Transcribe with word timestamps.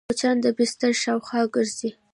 مچان 0.09 0.35
د 0.41 0.45
بستر 0.57 0.91
شاوخوا 1.03 1.41
ګرځي 1.53 1.89